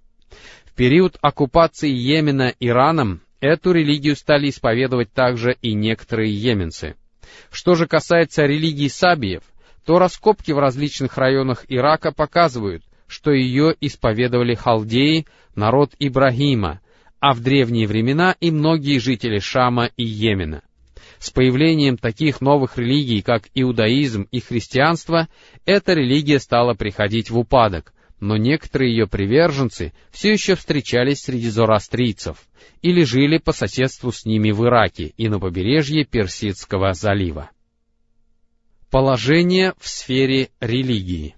В 0.64 0.74
период 0.74 1.16
оккупации 1.20 1.90
Йемена 1.90 2.52
Ираном 2.58 3.20
эту 3.40 3.72
религию 3.72 4.16
стали 4.16 4.48
исповедовать 4.48 5.12
также 5.12 5.56
и 5.62 5.74
некоторые 5.74 6.32
йеменцы. 6.32 6.96
Что 7.50 7.74
же 7.74 7.86
касается 7.86 8.44
религии 8.44 8.88
сабиев, 8.88 9.42
то 9.84 9.98
раскопки 9.98 10.52
в 10.52 10.58
различных 10.58 11.18
районах 11.18 11.64
Ирака 11.68 12.12
показывают, 12.12 12.82
что 13.06 13.30
ее 13.30 13.74
исповедовали 13.80 14.54
халдеи, 14.54 15.26
народ 15.54 15.92
Ибрагима, 15.98 16.80
а 17.20 17.34
в 17.34 17.40
древние 17.40 17.86
времена 17.86 18.34
и 18.40 18.50
многие 18.50 18.98
жители 18.98 19.38
Шама 19.38 19.90
и 19.96 20.04
Йемена. 20.04 20.62
С 21.18 21.30
появлением 21.30 21.96
таких 21.96 22.40
новых 22.40 22.76
религий, 22.76 23.22
как 23.22 23.44
иудаизм 23.54 24.26
и 24.30 24.40
христианство, 24.40 25.28
эта 25.64 25.94
религия 25.94 26.38
стала 26.38 26.74
приходить 26.74 27.30
в 27.30 27.38
упадок, 27.38 27.94
но 28.20 28.36
некоторые 28.36 28.90
ее 28.90 29.06
приверженцы 29.06 29.92
все 30.10 30.32
еще 30.32 30.54
встречались 30.54 31.20
среди 31.20 31.48
зороастрийцев 31.48 32.38
или 32.82 33.04
жили 33.04 33.38
по 33.38 33.52
соседству 33.52 34.12
с 34.12 34.24
ними 34.24 34.50
в 34.50 34.64
Ираке 34.64 35.12
и 35.16 35.28
на 35.28 35.38
побережье 35.38 36.04
Персидского 36.04 36.92
залива. 36.94 37.50
Положение 38.94 39.74
в 39.80 39.88
сфере 39.88 40.50
религии 40.60 41.34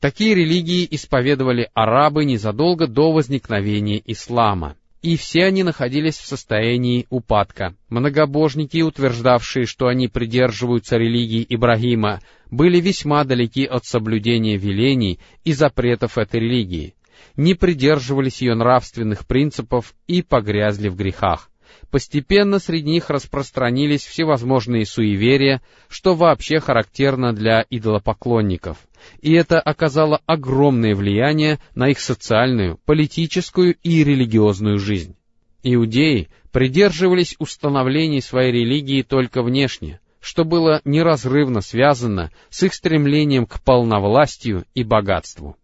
Такие 0.00 0.34
религии 0.34 0.88
исповедовали 0.90 1.68
арабы 1.74 2.24
незадолго 2.24 2.86
до 2.86 3.12
возникновения 3.12 4.00
ислама, 4.06 4.74
и 5.02 5.18
все 5.18 5.44
они 5.44 5.64
находились 5.64 6.16
в 6.16 6.26
состоянии 6.26 7.06
упадка. 7.10 7.74
Многобожники, 7.90 8.80
утверждавшие, 8.80 9.66
что 9.66 9.88
они 9.88 10.08
придерживаются 10.08 10.96
религии 10.96 11.44
Ибрагима, 11.46 12.20
были 12.50 12.80
весьма 12.80 13.24
далеки 13.24 13.66
от 13.66 13.84
соблюдения 13.84 14.56
велений 14.56 15.20
и 15.44 15.52
запретов 15.52 16.16
этой 16.16 16.40
религии, 16.40 16.94
не 17.36 17.52
придерживались 17.52 18.40
ее 18.40 18.54
нравственных 18.54 19.26
принципов 19.26 19.92
и 20.06 20.22
погрязли 20.22 20.88
в 20.88 20.96
грехах. 20.96 21.50
Постепенно 21.90 22.58
среди 22.58 22.90
них 22.90 23.10
распространились 23.10 24.04
всевозможные 24.04 24.86
суеверия, 24.86 25.62
что 25.88 26.14
вообще 26.14 26.60
характерно 26.60 27.32
для 27.32 27.64
идолопоклонников 27.70 28.78
и 29.20 29.32
это 29.32 29.60
оказало 29.60 30.20
огромное 30.26 30.94
влияние 30.94 31.58
на 31.74 31.88
их 31.88 32.00
социальную, 32.00 32.78
политическую 32.84 33.74
и 33.82 34.04
религиозную 34.04 34.78
жизнь. 34.78 35.16
Иудеи 35.62 36.28
придерживались 36.52 37.34
установлений 37.38 38.20
своей 38.20 38.52
религии 38.52 39.02
только 39.02 39.42
внешне, 39.42 40.00
что 40.20 40.44
было 40.44 40.80
неразрывно 40.84 41.60
связано 41.60 42.30
с 42.48 42.62
их 42.62 42.74
стремлением 42.74 43.46
к 43.46 43.60
полновластию 43.62 44.64
и 44.74 44.84
богатству. 44.84 45.56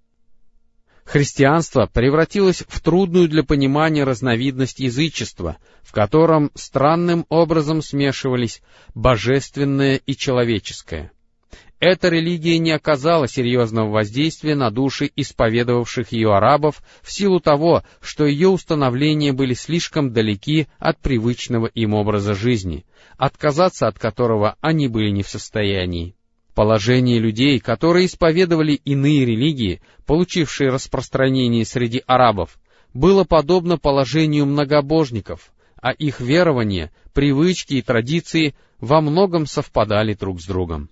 Христианство 1.05 1.87
превратилось 1.93 2.65
в 2.67 2.81
трудную 2.81 3.29
для 3.29 3.43
понимания 3.43 4.05
разновидность 4.05 4.81
язычества, 4.81 5.59
в 5.83 5.93
котором 5.93 6.51
странным 6.55 7.27
образом 7.29 7.83
смешивались 7.83 8.63
божественное 8.95 9.97
и 9.97 10.17
человеческое— 10.17 11.13
эта 11.87 12.09
религия 12.09 12.59
не 12.59 12.71
оказала 12.71 13.29
серьезного 13.29 13.91
воздействия 13.91 14.55
на 14.55 14.71
души 14.71 15.11
исповедовавших 15.17 16.13
ее 16.13 16.35
арабов 16.35 16.83
в 17.03 17.13
силу 17.13 17.41
того, 17.41 17.83
что 18.01 18.25
ее 18.25 18.49
установления 18.49 19.35
были 19.35 19.53
слишком 19.53 20.11
далеки 20.11 20.67
от 20.79 20.99
привычного 21.01 21.67
им 21.67 21.93
образа 21.93 22.35
жизни, 22.35 22.87
отказаться 23.19 23.87
от 23.87 23.99
которого 23.99 24.57
они 24.63 24.89
были 24.89 25.11
не 25.11 25.23
в 25.23 25.29
состоянии. 25.29 26.15
Положение 26.55 27.19
людей, 27.19 27.59
которые 27.59 28.07
исповедовали 28.07 28.75
иные 28.85 29.25
религии, 29.25 29.81
получившие 30.07 30.71
распространение 30.71 31.65
среди 31.65 32.03
арабов, 32.07 32.59
было 32.93 33.25
подобно 33.25 33.77
положению 33.77 34.47
многобожников, 34.47 35.53
а 35.83 35.91
их 35.91 36.21
верования, 36.21 36.93
привычки 37.13 37.75
и 37.75 37.83
традиции 37.83 38.55
во 38.79 39.01
многом 39.01 39.47
совпадали 39.47 40.15
друг 40.15 40.41
с 40.41 40.47
другом. 40.47 40.91